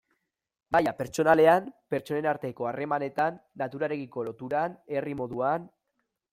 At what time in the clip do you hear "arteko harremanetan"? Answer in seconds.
2.33-3.39